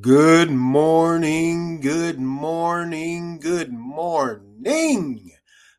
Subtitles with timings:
[0.00, 5.30] Good morning, good morning, good morning.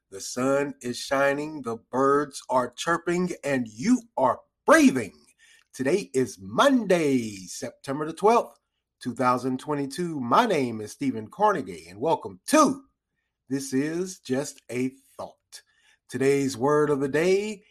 [0.10, 5.12] The sun is shining, the birds are chirping, and you are breathing.
[5.74, 8.54] Today is Monday, September the 12th,
[9.04, 10.22] 2022.
[10.22, 12.84] My name is Stephen Carnegie, and welcome to
[13.50, 15.62] This is Just a Thought.
[16.08, 17.64] Today's word of the day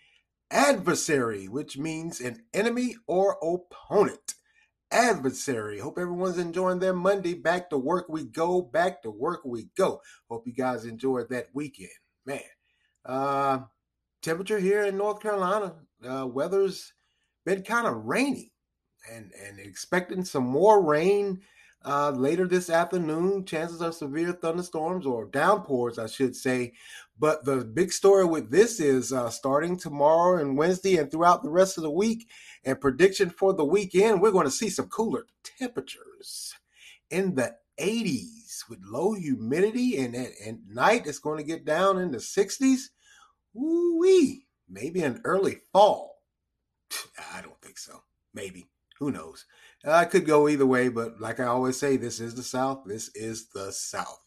[0.50, 4.33] adversary, which means an enemy or opponent
[4.94, 5.78] adversary.
[5.78, 7.34] Hope everyone's enjoying their Monday.
[7.34, 8.62] Back to work we go.
[8.62, 10.00] Back to work we go.
[10.30, 11.90] Hope you guys enjoyed that weekend.
[12.24, 12.40] Man,
[13.04, 13.58] uh,
[14.22, 15.74] temperature here in North Carolina,
[16.08, 16.92] uh, weather's
[17.44, 18.52] been kind of rainy
[19.12, 21.42] and, and expecting some more rain
[21.84, 23.44] uh, later this afternoon.
[23.44, 26.72] Chances of severe thunderstorms or downpours, I should say.
[27.18, 31.50] But the big story with this is uh, starting tomorrow and Wednesday and throughout the
[31.50, 32.28] rest of the week,
[32.64, 35.26] and prediction for the weekend, we're going to see some cooler
[35.58, 36.54] temperatures
[37.10, 41.98] in the 80s with low humidity, and at, at night it's going to get down
[41.98, 42.86] in the 60s.
[43.56, 46.18] Ooh wee, maybe an early fall.
[47.34, 48.02] I don't think so.
[48.32, 48.66] Maybe.
[48.98, 49.46] Who knows?
[49.86, 52.82] I could go either way, but like I always say, this is the South.
[52.86, 54.24] This is the South.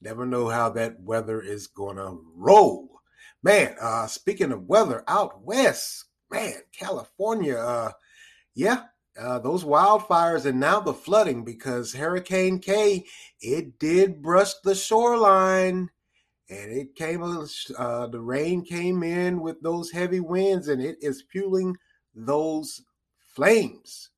[0.00, 3.00] Never know how that weather is gonna roll.
[3.42, 7.92] Man, uh, speaking of weather out west, man, California, uh,
[8.54, 8.84] yeah,
[9.18, 13.04] uh, those wildfires and now the flooding because Hurricane Kay,
[13.40, 15.90] it did brush the shoreline
[16.48, 21.24] and it came, uh, the rain came in with those heavy winds and it is
[21.30, 21.76] fueling
[22.14, 22.82] those
[23.34, 24.09] flames.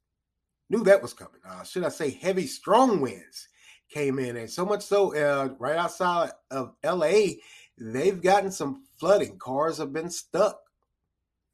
[0.73, 1.39] Knew that was coming.
[1.47, 3.47] Uh, should I say heavy, strong winds
[3.91, 7.34] came in, and so much so, uh, right outside of LA,
[7.77, 9.37] they've gotten some flooding.
[9.39, 10.59] Cars have been stuck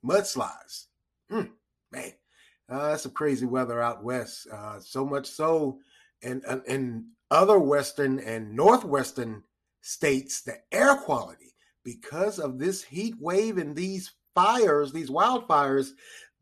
[0.06, 0.84] mudslides.
[1.33, 1.50] Mm,
[1.91, 2.12] man,
[2.69, 4.47] uh, that's some crazy weather out west.
[4.52, 5.80] Uh, so much so,
[6.22, 9.42] in, in other western and northwestern
[9.80, 15.88] states, the air quality because of this heat wave and these fires, these wildfires,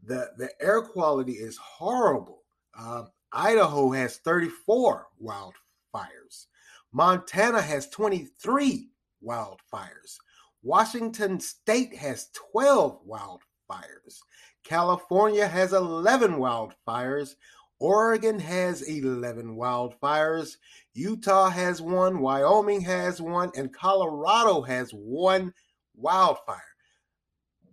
[0.05, 2.43] the the air quality is horrible.
[2.78, 6.47] Uh, Idaho has 34 wildfires.
[6.92, 8.88] Montana has 23
[9.25, 10.16] wildfires.
[10.62, 14.20] Washington State has 12 wildfires.
[14.64, 17.34] California has 11 wildfires.
[17.78, 20.56] Oregon has 11 wildfires.
[20.94, 22.20] Utah has one.
[22.20, 23.50] Wyoming has one.
[23.54, 25.53] And Colorado has one
[25.94, 26.62] wildfire.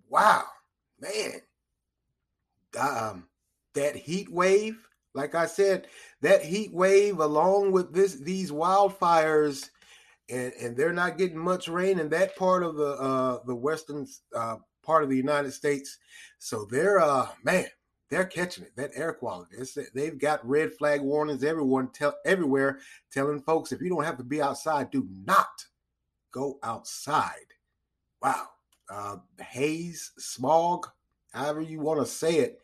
[0.10, 0.44] Wow,
[1.00, 1.42] man.
[2.78, 3.28] Um,
[3.74, 5.88] that heat wave, like I said,
[6.22, 9.70] that heat wave along with this these wildfires
[10.30, 14.08] and and they're not getting much rain in that part of the uh the western
[14.36, 15.98] uh part of the United States.
[16.40, 17.66] So they're uh man,
[18.10, 18.76] they're catching it.
[18.76, 19.56] That air quality.
[19.58, 21.44] It's, they've got red flag warnings.
[21.44, 22.80] Everyone tell everywhere
[23.12, 25.66] telling folks if you don't have to be outside, do not
[26.32, 27.54] go outside.
[28.22, 28.48] Wow.
[28.90, 30.88] Uh haze, smog,
[31.34, 32.60] however you want to say it,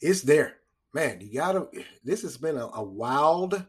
[0.00, 0.56] it's there.
[0.94, 1.66] Man, you gotta
[2.04, 3.66] this has been a, a wild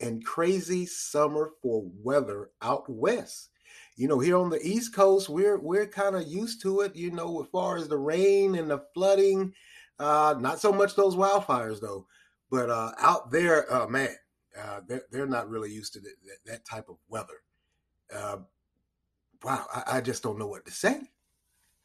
[0.00, 3.48] and crazy summer for weather out west.
[3.96, 6.94] You know, here on the East Coast, we're we're kind of used to it.
[6.94, 9.54] You know, as far as the rain and the flooding,
[9.98, 12.06] uh, not so much those wildfires though.
[12.50, 14.14] But uh, out there, uh, man,
[14.58, 17.42] uh, they're they're not really used to that, that type of weather.
[18.14, 18.38] Uh,
[19.42, 21.00] wow, I, I, just don't know what to say.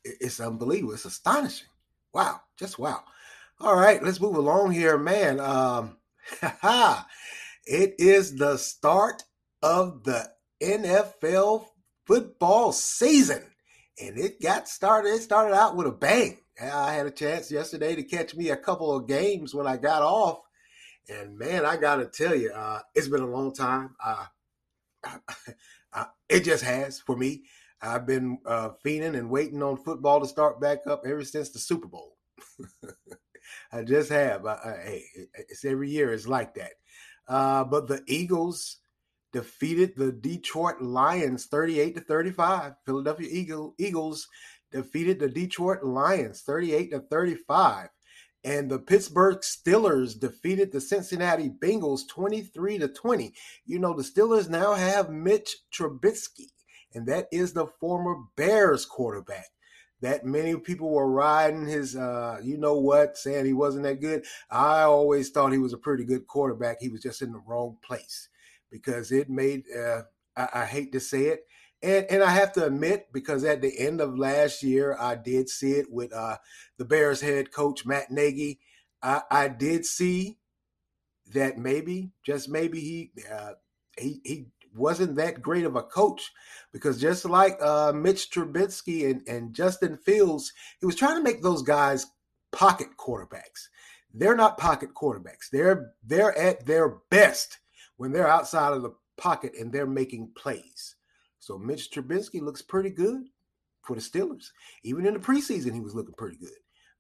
[0.06, 0.94] It's unbelievable.
[0.94, 1.68] It's astonishing.
[2.14, 3.04] Wow, just wow.
[3.60, 5.40] All right, let's move along here, man.
[5.40, 5.98] Um,
[7.66, 9.24] It is the start
[9.62, 10.30] of the
[10.62, 11.66] NFL
[12.06, 13.42] football season.
[14.02, 15.14] And it got started.
[15.14, 16.40] It started out with a bang.
[16.62, 20.02] I had a chance yesterday to catch me a couple of games when I got
[20.02, 20.40] off.
[21.10, 23.96] And man, I got to tell you, uh, it's been a long time.
[24.04, 24.26] Uh,
[26.30, 27.44] it just has for me.
[27.82, 31.60] I've been uh, fiending and waiting on football to start back up ever since the
[31.60, 32.18] Super Bowl.
[33.74, 34.44] I just have.
[34.44, 35.04] hey,
[35.34, 36.14] it's every year.
[36.14, 36.74] It's like that.
[37.28, 38.78] Uh, but the Eagles
[39.32, 42.74] defeated the Detroit Lions 38 to 35.
[42.86, 44.28] Philadelphia Eagle, Eagles
[44.72, 47.90] defeated the Detroit Lions 38 to 35.
[48.44, 53.34] And the Pittsburgh Steelers defeated the Cincinnati Bengals 23 to 20.
[53.66, 56.52] You know, the Steelers now have Mitch Trubisky,
[56.94, 59.48] and that is the former Bears quarterback
[60.04, 64.26] that many people were riding his, uh, you know what, saying he wasn't that good.
[64.52, 66.82] I always thought he was a pretty good quarterback.
[66.82, 68.28] He was just in the wrong place
[68.70, 70.02] because it made, uh,
[70.36, 71.46] I, I, hate to say it.
[71.82, 75.48] And, and I have to admit, because at the end of last year, I did
[75.48, 76.36] see it with uh,
[76.78, 78.60] the Bears head coach, Matt Nagy.
[79.02, 80.38] I, I did see
[81.34, 83.54] that maybe, just maybe, he uh,
[83.98, 86.32] he he wasn't that great of a coach
[86.72, 91.42] because just like uh, Mitch Trubisky and, and Justin Fields, he was trying to make
[91.42, 92.08] those guys
[92.52, 93.68] pocket quarterbacks.
[94.14, 95.50] They're not pocket quarterbacks.
[95.52, 97.60] They're they're at their best
[97.98, 100.96] when they're outside of the pocket and they're making plays.
[101.40, 103.24] So Mitch Trubisky looks pretty good
[103.82, 104.50] for the Steelers.
[104.84, 106.50] Even in the preseason, he was looking pretty good.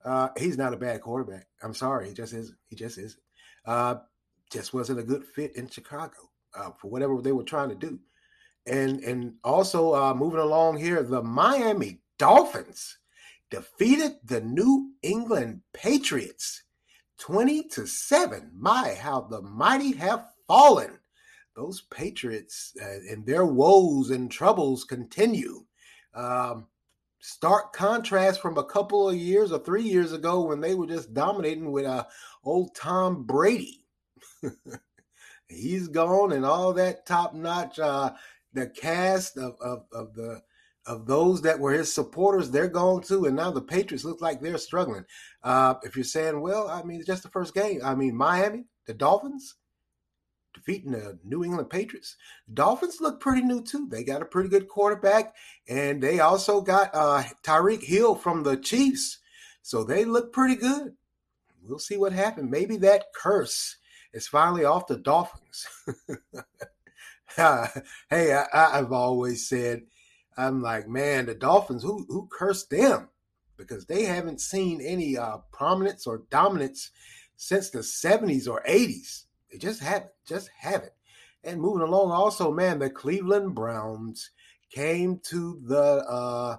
[0.03, 1.47] Uh, he's not a bad quarterback.
[1.61, 2.57] I'm sorry, he just isn't.
[2.67, 3.21] He just isn't.
[3.65, 3.95] Uh,
[4.51, 8.00] just wasn't a good fit in Chicago uh, for whatever they were trying to do.
[8.65, 12.97] And and also uh, moving along here, the Miami Dolphins
[13.50, 16.63] defeated the New England Patriots
[17.19, 18.51] 20 to 7.
[18.53, 20.97] My, how the mighty have fallen.
[21.55, 25.65] Those Patriots uh, and their woes and troubles continue.
[26.15, 26.67] Um,
[27.19, 31.13] stark contrast from a couple of years or three years ago when they were just
[31.13, 32.05] dominating with uh,
[32.44, 33.85] old Tom Brady.
[35.53, 38.13] He's gone, and all that top notch, uh,
[38.53, 40.41] the cast of, of, of the
[40.85, 43.25] of those that were his supporters, they're gone too.
[43.25, 45.05] And now the Patriots look like they're struggling.
[45.41, 47.79] Uh, if you're saying, well, I mean, it's just the first game.
[47.83, 49.55] I mean, Miami, the Dolphins
[50.53, 52.15] defeating the New England Patriots.
[52.53, 53.88] Dolphins look pretty new too.
[53.89, 55.33] They got a pretty good quarterback,
[55.67, 59.19] and they also got uh, Tyreek Hill from the Chiefs.
[59.61, 60.94] So they look pretty good.
[61.63, 62.51] We'll see what happens.
[62.51, 63.77] Maybe that curse
[64.13, 65.68] is finally off the Dolphins.
[67.36, 69.83] hey, I, have always said
[70.38, 73.10] I'm like, man, the Dolphins, who who cursed them?
[73.57, 76.92] Because they haven't seen any uh, prominence or dominance
[77.36, 79.25] since the 70s or 80s.
[79.51, 80.92] They just haven't, just haven't.
[81.44, 84.31] And moving along, also, man, the Cleveland Browns
[84.71, 86.57] came to the uh,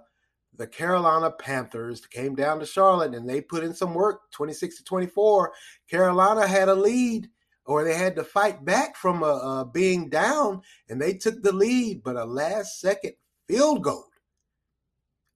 [0.57, 4.85] the Carolina Panthers, came down to Charlotte, and they put in some work, 26 to
[4.85, 5.53] 24.
[5.91, 7.29] Carolina had a lead,
[7.67, 11.53] or they had to fight back from uh, uh, being down, and they took the
[11.53, 13.13] lead, but a last second
[13.49, 14.07] field goal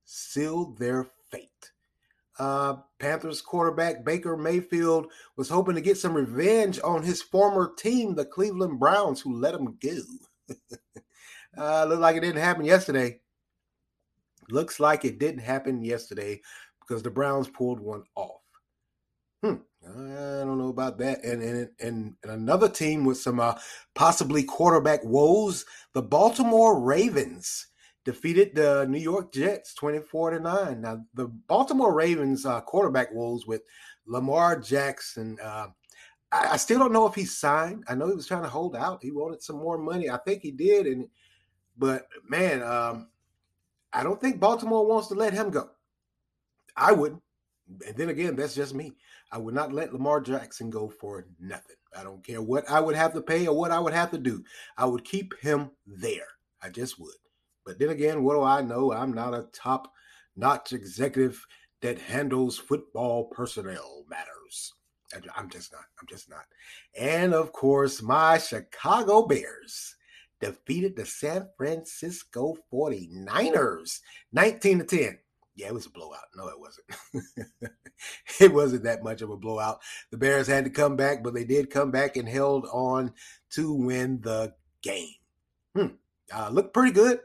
[0.04, 1.72] sealed their fate.
[2.38, 8.14] Uh, Panthers quarterback Baker Mayfield was hoping to get some revenge on his former team,
[8.14, 9.98] the Cleveland Browns, who let him go.
[11.58, 13.20] uh, looked like it didn't happen yesterday.
[14.50, 16.40] Looks like it didn't happen yesterday
[16.80, 18.40] because the Browns pulled one off.
[19.42, 19.56] Hmm.
[19.86, 21.24] I don't know about that.
[21.24, 23.54] And and and, and another team with some uh,
[23.94, 27.66] possibly quarterback woes, the Baltimore Ravens
[28.04, 30.80] defeated the New York Jets 24 to 9.
[30.80, 33.62] Now, the Baltimore Ravens uh, quarterback woes with
[34.06, 35.36] Lamar Jackson.
[35.42, 35.66] Uh,
[36.32, 37.84] I, I, still don't know if he signed.
[37.86, 39.00] I know he was trying to hold out.
[39.02, 40.08] He wanted some more money.
[40.08, 40.86] I think he did.
[40.86, 41.08] And
[41.76, 43.08] but man, um,
[43.92, 45.68] I don't think Baltimore wants to let him go.
[46.76, 47.22] I wouldn't.
[47.86, 48.94] And then again, that's just me.
[49.30, 51.76] I would not let Lamar Jackson go for nothing.
[51.96, 54.18] I don't care what I would have to pay or what I would have to
[54.18, 54.42] do.
[54.76, 56.26] I would keep him there.
[56.62, 57.14] I just would.
[57.64, 58.92] But then again, what do I know?
[58.92, 59.92] I'm not a top
[60.36, 61.44] notch executive
[61.82, 64.74] that handles football personnel matters.
[65.36, 65.84] I'm just not.
[66.00, 66.44] I'm just not.
[66.98, 69.96] And of course, my Chicago Bears
[70.40, 74.00] defeated the San Francisco 49ers
[74.32, 75.18] 19 to 10.
[75.58, 76.28] Yeah, it was a blowout.
[76.36, 77.72] No, it wasn't.
[78.40, 79.80] it wasn't that much of a blowout.
[80.12, 83.12] The Bears had to come back, but they did come back and held on
[83.50, 85.14] to win the game.
[85.74, 85.86] Hmm.
[86.32, 87.18] Uh, looked pretty good.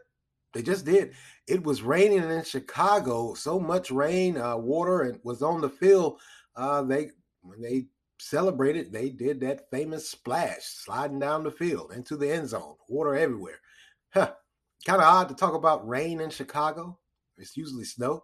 [0.52, 1.14] They just did.
[1.46, 6.20] It was raining in Chicago, so much rain, uh, water, and was on the field.
[6.56, 7.12] Uh, they
[7.42, 7.86] when they
[8.20, 13.16] celebrated, they did that famous splash, sliding down the field into the end zone, water
[13.16, 13.60] everywhere.
[14.12, 14.34] Huh.
[14.88, 16.98] Kind of odd to talk about rain in Chicago.
[17.38, 18.24] It's usually snow,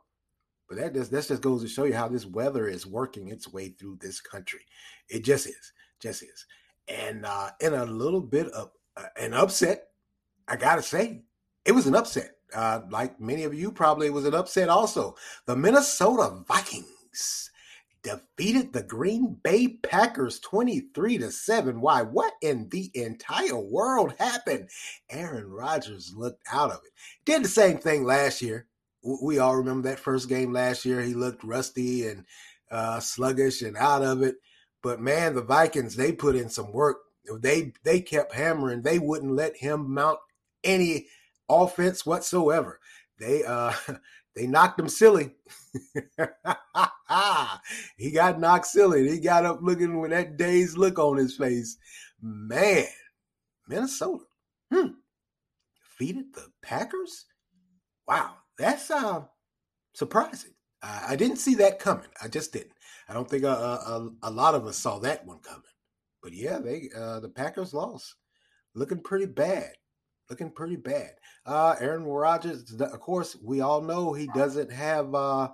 [0.67, 3.51] but that just that just goes to show you how this weather is working its
[3.51, 4.61] way through this country.
[5.09, 6.45] It just is, just is.
[6.87, 9.87] And uh, in a little bit of uh, an upset,
[10.47, 11.23] I gotta say,
[11.65, 12.31] it was an upset.
[12.53, 15.15] Uh, like many of you, probably it was an upset also.
[15.45, 17.51] The Minnesota Vikings
[18.01, 21.81] defeated the Green Bay Packers 23 to 7.
[21.81, 22.01] Why?
[22.01, 24.69] What in the entire world happened?
[25.09, 26.91] Aaron Rodgers looked out of it.
[27.25, 28.67] Did the same thing last year.
[29.03, 31.01] We all remember that first game last year.
[31.01, 32.25] He looked rusty and
[32.71, 34.35] uh, sluggish and out of it.
[34.81, 36.97] But man, the Vikings, they put in some work.
[37.41, 38.81] They they kept hammering.
[38.81, 40.19] They wouldn't let him mount
[40.63, 41.07] any
[41.49, 42.79] offense whatsoever.
[43.19, 43.73] They uh
[44.35, 45.35] they knocked him silly.
[47.97, 49.09] he got knocked silly.
[49.09, 51.77] He got up looking with that dazed look on his face.
[52.21, 52.85] Man,
[53.67, 54.23] Minnesota.
[54.73, 54.93] Hmm.
[55.83, 57.25] Defeated the Packers?
[58.07, 59.23] Wow, that's uh
[59.93, 60.51] surprising.
[60.81, 62.07] I didn't see that coming.
[62.21, 62.71] I just didn't.
[63.09, 65.63] I don't think a, a, a lot of us saw that one coming.
[66.21, 68.15] but yeah, they uh, the Packers lost,
[68.75, 69.71] looking pretty bad,
[70.29, 71.11] looking pretty bad.
[71.45, 75.49] Uh, Aaron Rodgers, of course, we all know he doesn't have uh,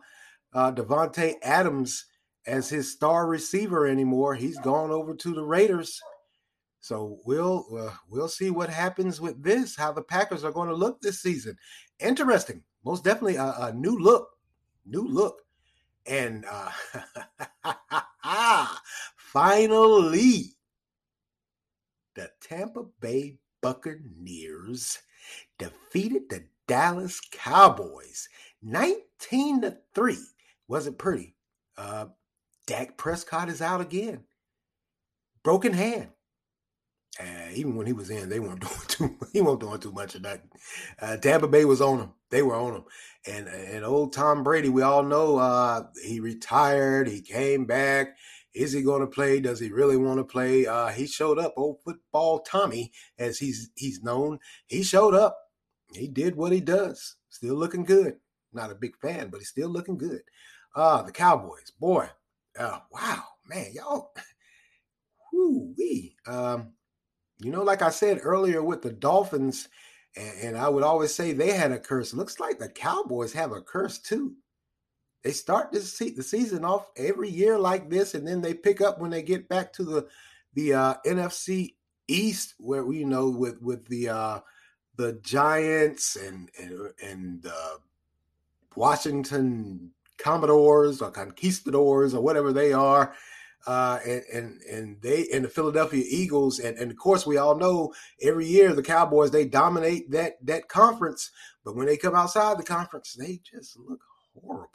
[0.53, 2.05] uh, Davante Adams
[2.45, 4.35] as his star receiver anymore.
[4.35, 5.99] He's gone over to the Raiders.
[6.81, 9.75] So we'll uh, we'll see what happens with this.
[9.75, 11.57] How the Packers are going to look this season.
[11.99, 14.29] Interesting, most definitely a, a new look,
[14.85, 15.41] new look,
[16.05, 16.71] and uh,
[19.17, 20.55] finally,
[22.13, 24.99] the Tampa Bay Buccaneers
[25.57, 28.29] defeated the Dallas Cowboys
[28.61, 30.17] 19 to 3.
[30.67, 31.35] Wasn't pretty.
[31.77, 32.05] Uh,
[32.67, 34.23] Dak Prescott is out again.
[35.43, 36.09] Broken hand.
[37.55, 39.17] Even when he was in, they weren't doing too.
[39.33, 40.43] He wasn't doing too much of that.
[40.99, 42.13] Uh, Tampa Bay was on him.
[42.29, 42.83] They were on him.
[43.27, 47.07] And and old Tom Brady, we all know uh, he retired.
[47.07, 48.15] He came back.
[48.53, 49.41] Is he going to play?
[49.41, 50.65] Does he really want to play?
[50.65, 51.53] Uh, he showed up.
[51.57, 55.37] Old football Tommy, as he's he's known, he showed up.
[55.93, 57.15] He did what he does.
[57.29, 58.17] Still looking good.
[58.53, 60.21] Not a big fan, but he's still looking good.
[60.75, 62.07] Uh, the Cowboys, boy,
[62.57, 64.13] uh, wow, man, y'all,
[65.33, 66.15] whoo wee.
[66.25, 66.73] Um,
[67.39, 69.67] you know, like I said earlier with the Dolphins,
[70.15, 72.13] and, and I would always say they had a curse.
[72.13, 74.35] Looks like the Cowboys have a curse too.
[75.23, 78.99] They start this the season off every year like this, and then they pick up
[78.99, 80.07] when they get back to the
[80.53, 81.73] the uh, NFC
[82.07, 84.39] East, where we you know with with the uh,
[84.97, 87.77] the Giants and and and uh,
[88.75, 93.15] Washington Commodores or Conquistadors or whatever they are.
[93.67, 97.55] Uh, and, and and they and the Philadelphia Eagles and, and of course we all
[97.55, 97.91] know
[98.21, 101.31] every year the Cowboys they dominate that that conference,
[101.63, 104.01] but when they come outside the conference they just look
[104.33, 104.69] horrible.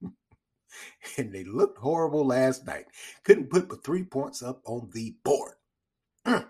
[1.16, 2.86] and they looked horrible last night.
[3.24, 5.54] Couldn't put but three points up on the board.
[6.24, 6.46] Mm.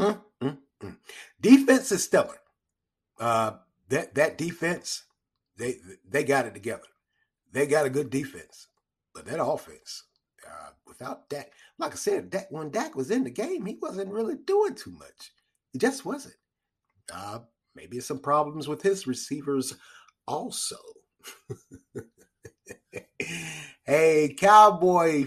[0.00, 0.96] Mm, mm,
[1.40, 2.38] defense is stellar.
[3.18, 3.52] Uh,
[3.88, 5.04] that that defense,
[5.56, 5.76] they
[6.08, 6.88] they got it together.
[7.52, 8.68] They got a good defense,
[9.14, 10.04] but that offense,
[10.50, 14.12] uh, without Dak, like I said, Dak, when Dak was in the game, he wasn't
[14.12, 15.32] really doing too much.
[15.72, 16.34] He just wasn't.
[17.12, 17.40] Uh,
[17.74, 19.74] maybe some problems with his receivers
[20.26, 20.76] also.
[23.84, 25.26] hey, Cowboy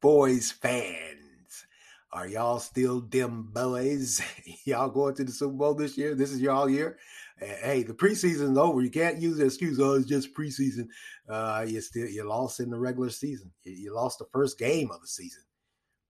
[0.00, 1.66] boys fans,
[2.12, 4.20] are y'all still dim boys?
[4.64, 6.14] y'all going to the Super Bowl this year?
[6.14, 6.98] This is y'all year?
[7.38, 8.80] Hey, the preseason's over.
[8.80, 10.88] You can't use the excuse, oh, it's just preseason.
[11.28, 13.50] Uh, you still you lost in the regular season.
[13.64, 15.42] You, you, lost the first game of the season.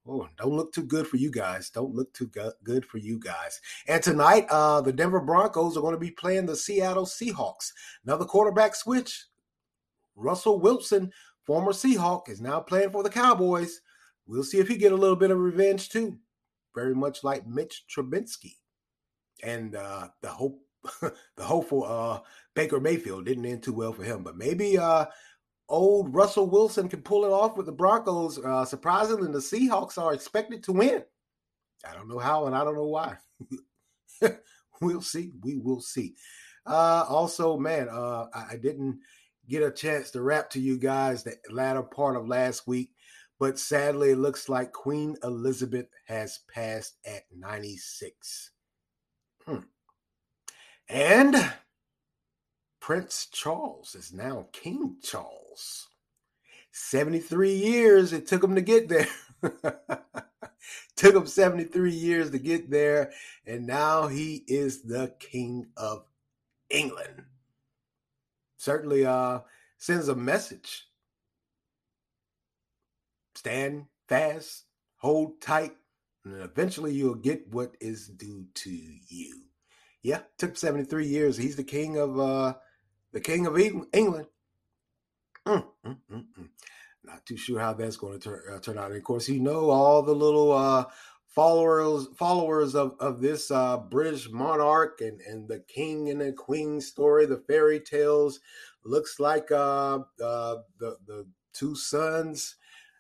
[0.09, 1.69] Oh, don't look too good for you guys.
[1.71, 2.31] Don't look too
[2.63, 3.61] good for you guys.
[3.89, 7.73] And tonight, uh, the Denver Broncos are going to be playing the Seattle Seahawks.
[8.05, 9.27] Another quarterback switch.
[10.15, 11.13] Russell Wilson,
[11.45, 13.81] former Seahawk, is now playing for the Cowboys.
[14.27, 16.19] We'll see if he get a little bit of revenge too.
[16.75, 18.55] Very much like Mitch Trubisky.
[19.43, 20.61] And uh, the hope
[21.37, 22.21] the hopeful uh,
[22.55, 25.07] Baker Mayfield didn't end too well for him, but maybe uh,
[25.69, 28.39] old Russell Wilson can pull it off with the Broncos.
[28.39, 31.05] Uh, surprisingly, the Seahawks are expected to win.
[31.89, 33.17] I don't know how, and I don't know why.
[34.81, 35.33] we'll see.
[35.43, 36.15] We will see.
[36.67, 38.99] Uh, also, man, uh, I, didn't
[39.49, 42.91] get a chance to rap to you guys the latter part of last week,
[43.39, 48.51] but sadly, it looks like Queen Elizabeth has passed at 96.
[49.47, 49.59] Hmm.
[50.89, 51.53] And
[52.81, 55.89] Prince Charles is now King Charles.
[56.71, 59.09] 73 years it took him to get there.
[60.97, 63.13] took him 73 years to get there,
[63.47, 66.05] and now he is the King of
[66.71, 67.25] England.
[68.57, 69.41] Certainly uh,
[69.79, 70.87] sends a message.
[73.35, 74.65] Stand fast,
[74.97, 75.77] hold tight,
[76.25, 79.46] and eventually you'll get what is due to you.
[80.07, 81.37] Yeah, took 73 years.
[81.37, 82.55] He's the king of uh
[83.13, 84.29] the king of England.
[85.45, 86.49] Mm, mm, mm, mm,
[87.03, 88.93] Not too sure how that's going to turn uh, turn out.
[88.93, 90.85] And of course, you know all the little uh
[91.27, 96.81] followers followers of of this uh British monarch and and the king and the queen
[96.81, 98.39] story, the fairy tales.
[98.85, 102.55] Looks like uh, uh the the two sons.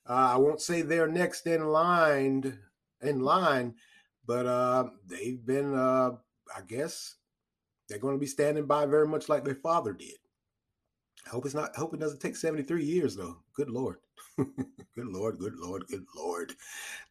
[0.08, 2.58] Uh, I won't say they're next in line
[3.00, 3.76] in line,
[4.26, 6.12] but uh, they've been uh,
[6.54, 7.16] I guess
[7.88, 10.16] they're going to be standing by very much like their father did.
[11.26, 11.72] I hope it's not.
[11.76, 13.38] I hope it doesn't take seventy three years though.
[13.54, 13.96] Good lord,
[14.36, 14.46] good
[14.96, 16.52] lord, good lord, good lord,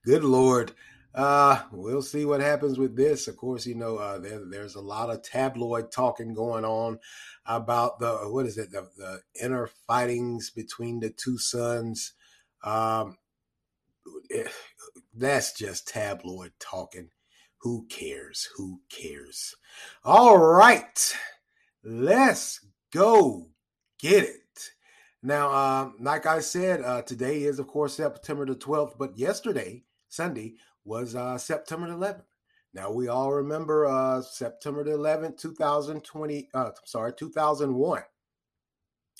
[0.06, 0.72] good lord.
[1.14, 3.28] Uh, we'll see what happens with this.
[3.28, 7.00] Of course, you know uh, there, there's a lot of tabloid talking going on
[7.46, 12.14] about the what is it the, the inner fightings between the two sons.
[12.64, 13.18] Um,
[14.32, 14.48] eh,
[15.14, 17.10] that's just tabloid talking.
[17.66, 18.48] Who cares?
[18.58, 19.56] Who cares?
[20.04, 21.16] All right,
[21.84, 23.50] let's go
[24.00, 24.70] get it.
[25.24, 29.84] Now, uh, like I said, uh, today is, of course, September the 12th, but yesterday,
[30.10, 32.26] Sunday, was uh, September the 11th.
[32.76, 38.04] Now, we all remember uh, September the 11th, 2020, uh, sorry, 2001.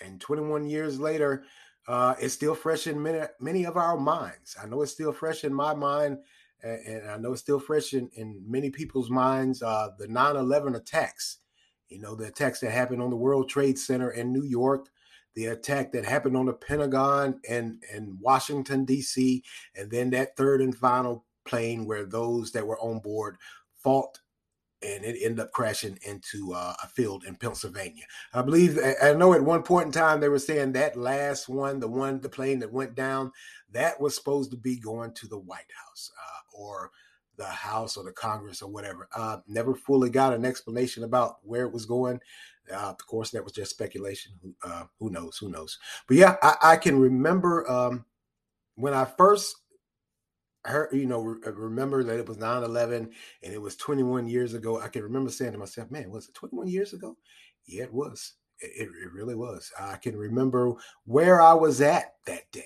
[0.04, 1.46] And 21 years later,
[1.88, 4.56] uh, it's still fresh in many, many of our minds.
[4.62, 6.20] I know it's still fresh in my mind,
[6.64, 9.62] and, and I know it's still fresh in, in many people's minds.
[9.62, 11.40] Uh, the 9 11 attacks,
[11.90, 14.88] you know, the attacks that happened on the World Trade Center in New York,
[15.36, 19.44] the attack that happened on the Pentagon and, and Washington, D.C.,
[19.76, 23.38] and then that third and final plane where those that were on board
[23.76, 24.20] fought
[24.86, 28.06] and it ended up crashing into uh, a field in Pennsylvania.
[28.34, 31.80] I believe, I know at one point in time they were saying that last one,
[31.80, 33.32] the one, the plane that went down,
[33.72, 36.92] that was supposed to be going to the White House uh, or
[37.38, 39.08] the House or the Congress or whatever.
[39.16, 42.20] Uh, never fully got an explanation about where it was going.
[42.72, 44.32] Uh, of course, that was just speculation.
[44.64, 45.38] Uh, who knows?
[45.38, 45.78] Who knows?
[46.08, 48.06] But yeah, I, I can remember um,
[48.76, 49.56] when I first
[50.70, 53.10] heard, you know, re- remember that it was 9 11
[53.44, 54.80] and it was 21 years ago.
[54.80, 57.18] I can remember saying to myself, man, was it 21 years ago?
[57.66, 58.34] Yeah, it was.
[58.60, 59.72] It, it really was.
[59.80, 60.74] I can remember
[61.06, 62.64] where I was at that day.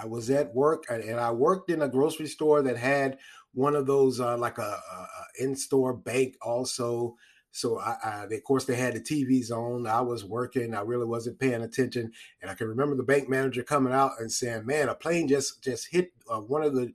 [0.00, 3.18] I was at work and I worked in a grocery store that had
[3.54, 7.16] one of those, uh, like a, a in store bank also.
[7.50, 9.86] So I, I, of course, they had the TVs on.
[9.86, 10.74] I was working.
[10.74, 14.30] I really wasn't paying attention, and I can remember the bank manager coming out and
[14.30, 16.92] saying, "Man, a plane just just hit uh, one of the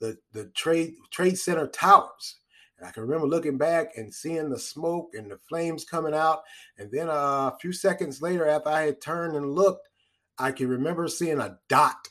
[0.00, 2.36] the the trade trade center towers.
[2.78, 6.42] And I can remember looking back and seeing the smoke and the flames coming out.
[6.78, 9.88] And then uh, a few seconds later, after I had turned and looked,
[10.38, 12.08] I can remember seeing a dot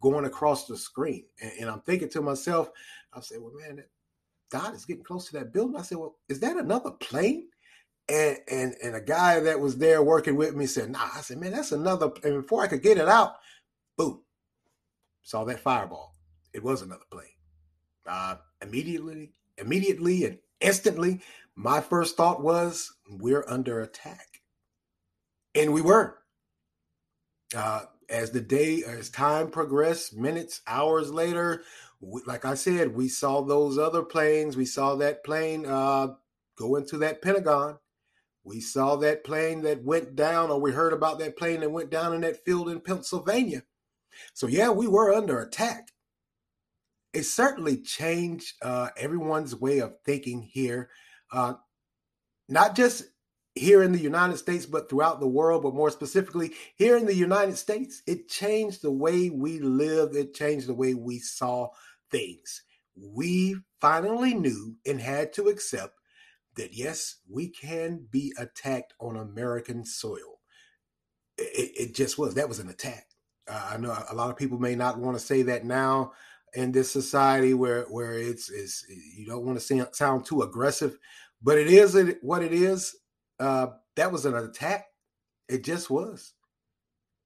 [0.00, 1.24] going across the screen.
[1.42, 2.70] And, and I'm thinking to myself,
[3.12, 3.88] I said, well, man, that
[4.52, 5.76] dot is getting close to that building.
[5.76, 7.48] I said, well, is that another plane?
[8.08, 11.08] And, and and a guy that was there working with me said, nah.
[11.14, 12.10] I said, man, that's another.
[12.22, 13.34] And before I could get it out,
[13.96, 14.22] boom,
[15.22, 16.14] saw that fireball
[16.52, 17.26] it was another plane.
[18.06, 21.20] Uh, immediately, immediately, and instantly,
[21.54, 24.42] my first thought was, "We're under attack,"
[25.54, 26.18] and we were.
[27.54, 31.62] Uh, as the day, as time progressed, minutes, hours later,
[32.00, 34.56] we, like I said, we saw those other planes.
[34.56, 36.14] We saw that plane uh,
[36.56, 37.78] go into that Pentagon.
[38.44, 41.90] We saw that plane that went down, or we heard about that plane that went
[41.90, 43.62] down in that field in Pennsylvania.
[44.32, 45.90] So, yeah, we were under attack
[47.12, 50.90] it certainly changed uh, everyone's way of thinking here,
[51.32, 51.54] uh,
[52.48, 53.04] not just
[53.54, 57.14] here in the United States, but throughout the world, but more specifically here in the
[57.14, 58.02] United States.
[58.06, 61.68] It changed the way we lived, it changed the way we saw
[62.10, 62.62] things.
[62.96, 65.94] We finally knew and had to accept
[66.56, 70.40] that yes, we can be attacked on American soil.
[71.36, 72.34] It, it just was.
[72.34, 73.06] That was an attack.
[73.48, 76.12] Uh, I know a lot of people may not want to say that now
[76.54, 78.84] in this society where where it's is
[79.16, 80.98] you don't want to sound too aggressive,
[81.42, 82.96] but it is what it is.
[83.38, 84.86] Uh, that was an attack.
[85.48, 86.34] It just was.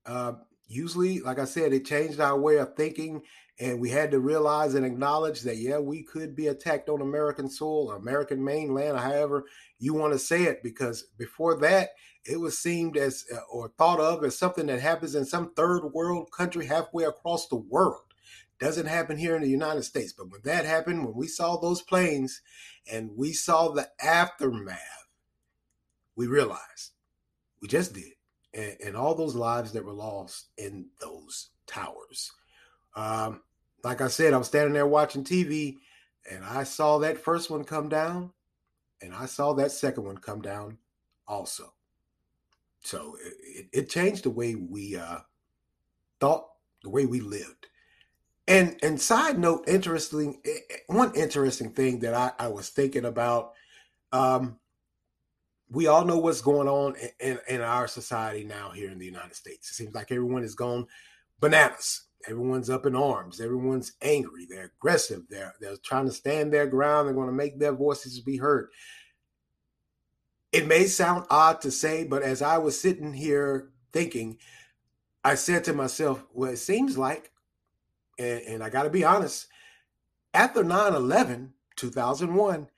[0.04, 0.34] Uh,
[0.66, 3.22] usually, like I said, it changed our way of thinking,
[3.58, 7.48] and we had to realize and acknowledge that yeah, we could be attacked on American
[7.48, 9.44] soil, American mainland, however
[9.78, 10.62] you want to say it.
[10.62, 11.90] Because before that,
[12.24, 15.84] it was seemed as uh, or thought of as something that happens in some third
[15.92, 18.02] world country halfway across the world.
[18.62, 20.12] Doesn't happen here in the United States.
[20.12, 22.40] But when that happened, when we saw those planes
[22.88, 24.78] and we saw the aftermath,
[26.14, 26.92] we realized
[27.60, 28.12] we just did.
[28.54, 32.30] And, and all those lives that were lost in those towers.
[32.94, 33.42] Um,
[33.82, 35.78] like I said, I was standing there watching TV
[36.30, 38.30] and I saw that first one come down
[39.00, 40.78] and I saw that second one come down
[41.26, 41.72] also.
[42.84, 45.18] So it, it changed the way we uh,
[46.20, 46.46] thought,
[46.84, 47.66] the way we lived.
[48.48, 53.04] And and side note, interesting eh, eh, one interesting thing that I, I was thinking
[53.04, 53.52] about.
[54.12, 54.58] Um,
[55.70, 59.34] we all know what's going on in, in our society now here in the United
[59.34, 59.70] States.
[59.70, 60.86] It seems like everyone is gone
[61.40, 62.08] bananas.
[62.28, 63.40] Everyone's up in arms.
[63.40, 64.46] Everyone's angry.
[64.48, 65.22] They're aggressive.
[65.28, 67.06] They're they're trying to stand their ground.
[67.06, 68.68] They're going to make their voices be heard.
[70.52, 74.38] It may sound odd to say, but as I was sitting here thinking,
[75.24, 77.31] I said to myself, well, it seems like
[78.22, 79.48] and, and I got to be honest,
[80.34, 82.68] after 9 11, 2001,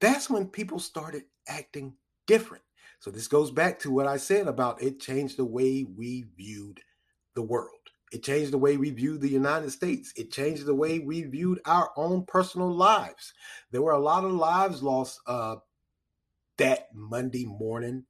[0.00, 1.94] that's when people started acting
[2.26, 2.62] different.
[2.98, 6.80] So this goes back to what I said about it changed the way we viewed
[7.34, 7.70] the world.
[8.12, 10.12] It changed the way we viewed the United States.
[10.16, 13.34] It changed the way we viewed our own personal lives.
[13.70, 15.56] There were a lot of lives lost uh,
[16.56, 18.04] that Monday morning.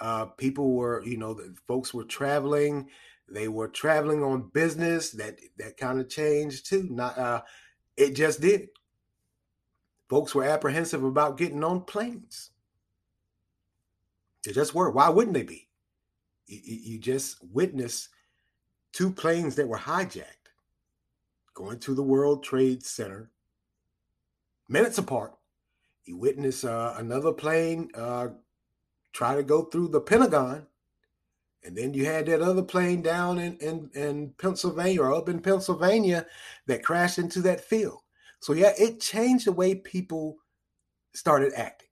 [0.00, 2.88] Uh, people were, you know, folks were traveling.
[3.28, 5.10] They were traveling on business.
[5.10, 6.88] That that kind of changed too.
[6.90, 7.42] Not, uh,
[7.96, 8.68] it just did.
[10.08, 12.50] Folks were apprehensive about getting on planes.
[14.44, 14.90] They just were.
[14.90, 15.68] Why wouldn't they be?
[16.46, 18.10] You, you just witnessed
[18.92, 20.24] two planes that were hijacked
[21.54, 23.30] going to the World Trade Center
[24.68, 25.32] minutes apart.
[26.04, 28.28] You witness uh, another plane uh,
[29.12, 30.66] try to go through the Pentagon.
[31.66, 35.40] And then you had that other plane down in, in, in Pennsylvania or up in
[35.40, 36.24] Pennsylvania
[36.66, 37.98] that crashed into that field.
[38.38, 40.36] So, yeah, it changed the way people
[41.12, 41.88] started acting.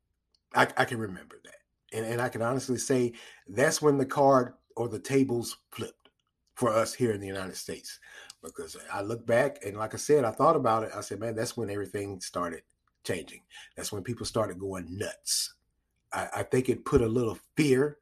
[0.54, 1.96] I, I can remember that.
[1.96, 3.14] And, and I can honestly say
[3.48, 6.08] that's when the card or the tables flipped
[6.54, 7.98] for us here in the United States.
[8.42, 10.92] Because I look back and like I said, I thought about it.
[10.94, 12.62] I said, man, that's when everything started
[13.02, 13.40] changing.
[13.76, 15.54] That's when people started going nuts.
[16.12, 17.98] I, I think it put a little fear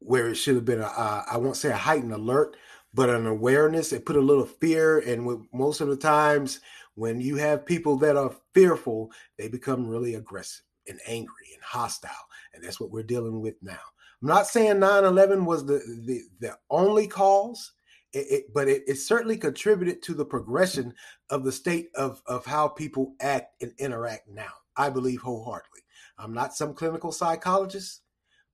[0.00, 2.56] where it should have been a, uh, I won't say a heightened alert,
[2.94, 3.92] but an awareness.
[3.92, 5.00] It put a little fear.
[5.00, 6.60] And with, most of the times
[6.94, 12.10] when you have people that are fearful, they become really aggressive and angry and hostile.
[12.52, 13.78] And that's what we're dealing with now.
[14.20, 17.72] I'm not saying 9/11 was the the, the only cause,
[18.12, 20.92] it, it, but it, it, certainly contributed to the progression
[21.30, 24.52] of the state of of how people act and interact now.
[24.76, 25.82] I believe wholeheartedly.
[26.18, 28.02] I'm not some clinical psychologist,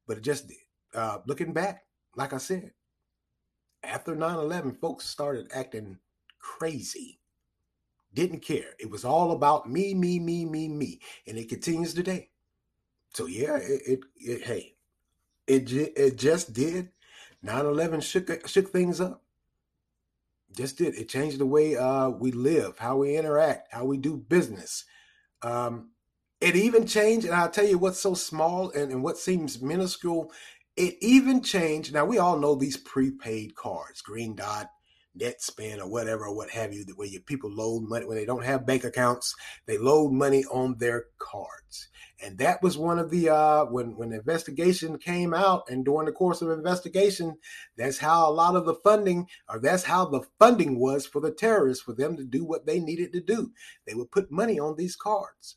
[0.07, 0.59] but it just did.
[0.95, 1.85] Uh, looking back,
[2.17, 2.73] like I said,
[3.83, 5.99] after 9/11, folks started acting
[6.39, 7.21] crazy.
[8.15, 8.75] Didn't care.
[8.79, 12.31] It was all about me, me, me, me, me, and it continues today.
[13.15, 14.77] So yeah, it, it, it hey,
[15.47, 16.91] it it just did.
[17.45, 19.23] 9/11 shook shook things up.
[20.57, 20.95] Just did.
[20.97, 24.85] It changed the way uh, we live, how we interact, how we do business.
[25.43, 25.91] Um,
[26.41, 30.33] it even changed, and I'll tell you what's so small and, and what seems minuscule.
[30.77, 31.93] It even changed.
[31.93, 34.69] Now we all know these prepaid cards, Green Dot,
[35.19, 38.45] NetSpend, or whatever, or what have you, where your people load money when they don't
[38.45, 39.35] have bank accounts,
[39.67, 41.89] they load money on their cards
[42.23, 46.07] and that was one of the uh, when when the investigation came out and during
[46.07, 47.37] the course of investigation
[47.77, 51.31] that's how a lot of the funding or that's how the funding was for the
[51.31, 53.53] terrorists for them to do what they needed to do
[53.87, 55.57] they would put money on these cards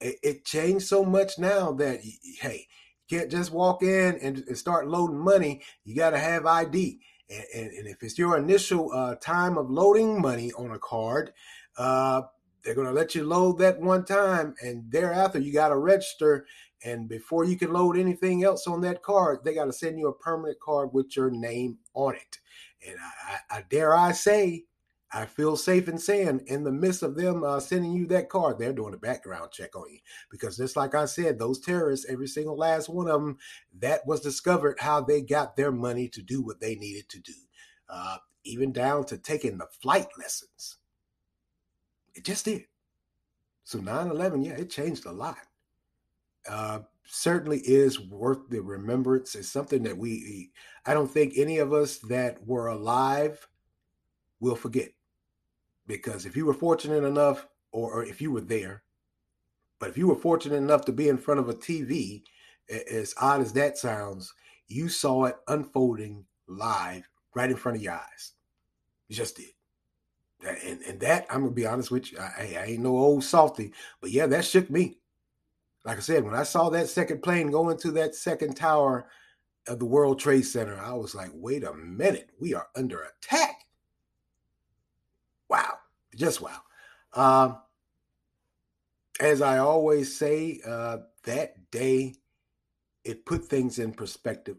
[0.00, 2.00] it, it changed so much now that
[2.40, 2.66] hey
[3.08, 7.44] can't just walk in and, and start loading money you got to have id and,
[7.54, 11.32] and, and, if it's your initial uh, time of loading money on a card
[11.78, 12.22] uh,
[12.66, 16.46] they're going to let you load that one time, and thereafter you got to register.
[16.84, 20.08] And before you can load anything else on that card, they got to send you
[20.08, 22.38] a permanent card with your name on it.
[22.86, 24.64] And I, I, dare I say,
[25.12, 28.58] I feel safe in saying, in the midst of them uh, sending you that card,
[28.58, 32.26] they're doing a background check on you because just like I said, those terrorists, every
[32.26, 33.38] single last one of them,
[33.78, 37.34] that was discovered how they got their money to do what they needed to do,
[37.88, 40.78] uh, even down to taking the flight lessons.
[42.14, 42.64] It just did.
[43.64, 45.38] So 9 11, yeah, it changed a lot.
[46.48, 49.34] Uh, certainly is worth the remembrance.
[49.34, 50.50] It's something that we,
[50.84, 53.46] I don't think any of us that were alive
[54.40, 54.90] will forget.
[55.86, 58.82] Because if you were fortunate enough, or, or if you were there,
[59.78, 62.22] but if you were fortunate enough to be in front of a TV,
[62.90, 64.32] as odd as that sounds,
[64.68, 68.32] you saw it unfolding live right in front of your eyes.
[69.08, 69.50] You just did
[70.44, 73.72] and, and that I'm gonna be honest with you, I, I ain't no old salty,
[74.00, 74.98] but yeah, that shook me.
[75.84, 79.06] Like I said, when I saw that second plane go into that second tower
[79.68, 83.65] of the World Trade Center, I was like, wait a minute, we are under attack.
[85.48, 85.74] Wow,
[86.14, 86.60] just wow.
[87.14, 87.58] Um,
[89.20, 92.14] as I always say, uh, that day
[93.04, 94.56] it put things in perspective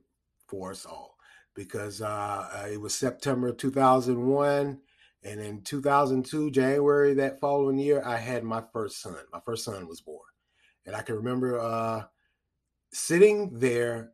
[0.47, 1.17] for us all
[1.54, 4.80] because uh, it was September 2001
[5.23, 9.17] and in 2002, January that following year, I had my first son.
[9.34, 10.21] My first son was born.
[10.86, 12.04] And I can remember uh,
[12.93, 14.12] sitting there,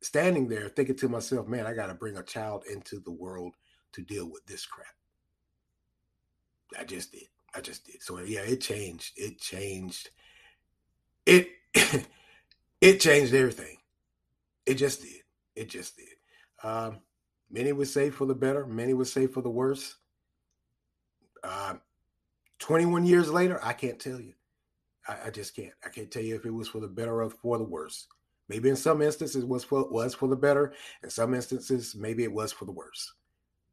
[0.00, 3.56] standing there, thinking to myself, man, I got to bring a child into the world
[3.92, 4.86] to deal with this crap.
[6.78, 7.28] I just did.
[7.54, 8.02] I just did.
[8.02, 9.12] So yeah, it changed.
[9.16, 10.10] It changed.
[11.26, 11.48] It
[12.80, 13.76] it changed everything.
[14.66, 15.22] It just did.
[15.54, 16.06] It just did.
[16.62, 17.00] Um,
[17.50, 18.66] many would say for the better.
[18.66, 19.96] Many would say for the worse.
[21.42, 21.74] Uh,
[22.58, 24.32] 21 years later, I can't tell you.
[25.06, 25.72] I, I, just can't.
[25.84, 28.06] I can't tell you if it was for the better or for the worse.
[28.48, 30.72] Maybe in some instances it was for was for the better.
[31.02, 33.12] In some instances, maybe it was for the worse.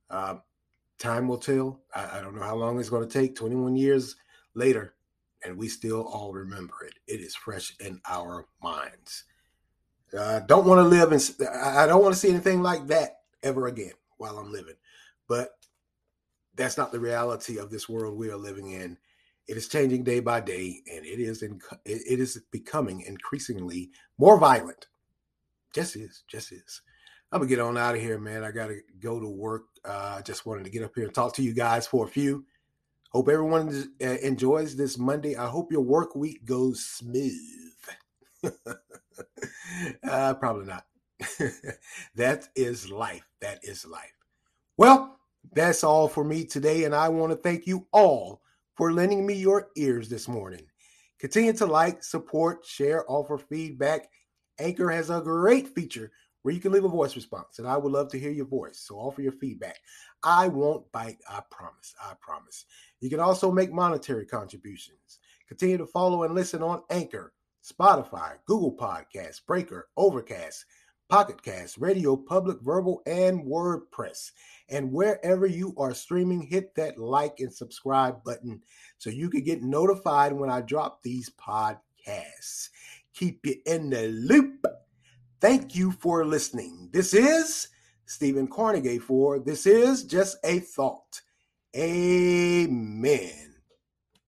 [0.09, 0.35] Uh,
[1.01, 1.81] time will tell.
[1.93, 3.35] I, I don't know how long it's going to take.
[3.35, 4.15] 21 years
[4.53, 4.95] later,
[5.43, 6.93] and we still all remember it.
[7.07, 9.25] It is fresh in our minds.
[10.17, 11.19] I don't want to live in.
[11.53, 14.75] I don't want to see anything like that ever again while I'm living.
[15.27, 15.51] But
[16.55, 18.97] that's not the reality of this world we are living in.
[19.47, 24.37] It is changing day by day, and it is in, it is becoming increasingly more
[24.37, 24.87] violent.
[25.73, 26.81] Just is, just is.
[27.31, 28.43] I'm gonna get on out of here, man.
[28.43, 29.63] I gotta go to work.
[29.83, 32.45] Uh, just wanted to get up here and talk to you guys for a few.
[33.11, 35.35] Hope everyone uh, enjoys this Monday.
[35.35, 37.33] I hope your work week goes smooth.
[40.09, 40.85] uh, probably not.
[42.15, 43.27] that is life.
[43.41, 44.13] That is life.
[44.77, 45.19] Well,
[45.53, 48.41] that's all for me today, and I want to thank you all
[48.75, 50.65] for lending me your ears this morning.
[51.19, 54.09] Continue to like, support, share, offer feedback.
[54.59, 57.91] Anchor has a great feature where you can leave a voice response, and I would
[57.91, 58.79] love to hear your voice.
[58.79, 59.77] So offer your feedback.
[60.23, 61.93] I won't bite, I promise.
[62.01, 62.65] I promise.
[62.99, 65.19] You can also make monetary contributions.
[65.47, 70.65] Continue to follow and listen on Anchor, Spotify, Google Podcasts, Breaker, Overcast,
[71.09, 74.31] Pocket Cast, Radio Public, Vurbl, and WordPress.
[74.69, 78.61] And wherever you are streaming, hit that like and subscribe button
[78.97, 82.69] so you can get notified when I drop these podcasts.
[83.13, 84.65] Keep you in the loop.
[85.41, 86.89] Thank you for listening.
[86.93, 87.69] This is
[88.05, 91.21] Stephen Carnegie for This Is Just a Thought.
[91.75, 93.50] Amen.